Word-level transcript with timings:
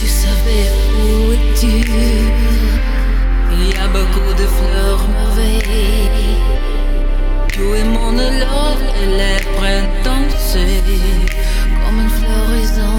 tu 0.00 0.08
savais 0.08 0.66
où 0.96 1.32
es-tu 1.32 1.84
Il 3.52 3.68
y 3.68 3.76
a 3.76 3.86
beaucoup 3.88 4.32
de 4.40 4.46
fleurs 4.56 5.04
merveilles. 5.08 6.38
Tu 7.52 7.60
es 7.60 7.84
mon 7.84 8.12
love 8.12 8.84
et 9.02 9.08
les 9.20 9.40
printemps 9.56 10.32
c'est 10.38 10.82
comme 11.80 12.00
une 12.04 12.14
floraison. 12.18 12.98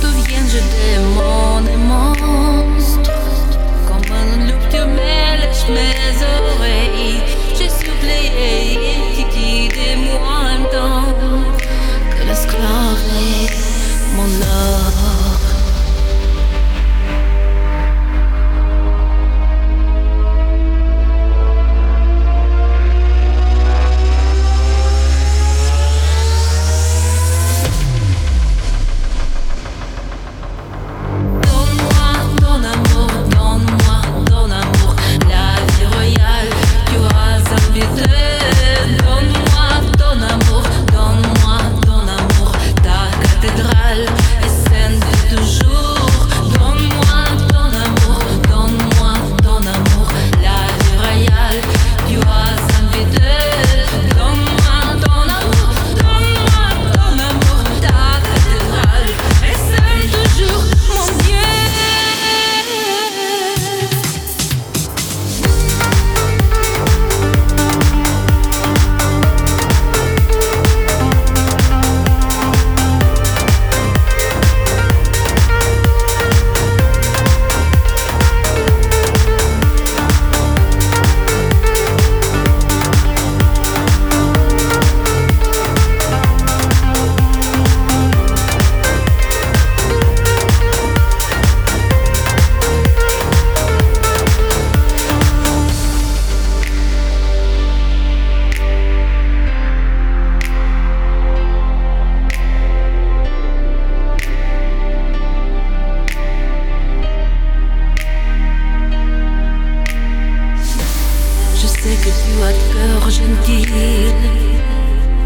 D'où 0.00 0.10
viens-je 0.26 0.60
démon 0.74 1.60
et 1.74 1.80
monstre 1.92 3.12
Comme 3.86 4.10
un 4.22 4.46
loup 4.46 4.64
tu 4.70 4.78
mêles 4.78 5.50
mes 5.76 6.16
oreilles 6.38 6.89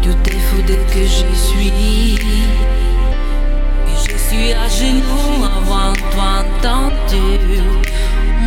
tout 0.01 0.29
est 0.29 0.39
fou 0.47 0.61
dès 0.65 0.81
que 0.91 1.03
je 1.03 1.29
suis. 1.35 2.17
Et 3.87 3.95
je 4.03 4.17
suis 4.17 4.53
à 4.53 4.67
genoux 4.67 5.43
avant 5.43 5.93
toi 6.11 6.43
entendu, 6.43 7.61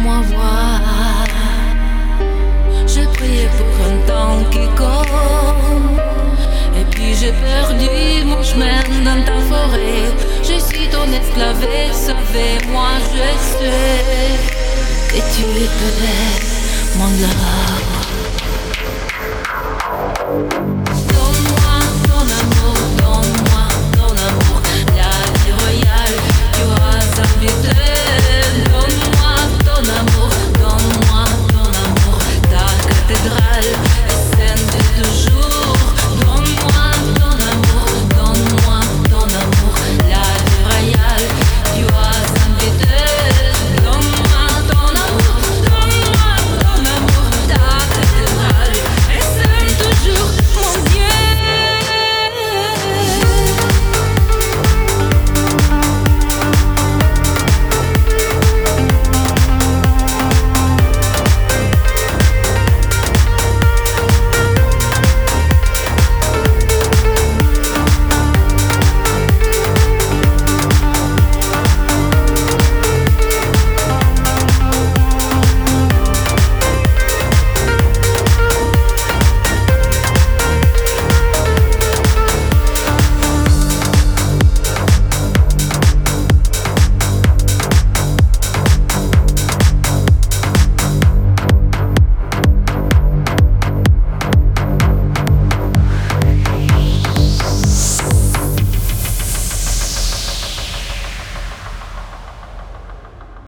moi 0.03 0.23
voir. 0.33 1.27
J'ai 2.87 3.05
prié 3.05 3.49
pour 3.57 3.73
un 3.87 3.97
temps 4.09 4.43
qui 4.51 4.67
court, 4.77 5.07
et 6.77 6.85
puis 6.91 7.15
j'ai 7.15 7.33
perdu 7.33 8.25
mon 8.25 8.43
chemin 8.43 8.83
dans 9.05 9.23
ta 9.25 9.39
forêt. 9.49 10.11
Je 10.43 10.59
suis 10.59 10.89
ton 10.89 11.07
esclave, 11.13 11.65
savez-moi, 11.93 12.89
je 13.13 13.29
sais 13.51 14.35
que 15.11 15.21
tu 15.35 15.43
es 15.43 15.71
belle, 16.01 16.47
mon 16.99 17.11
love. 17.21 17.98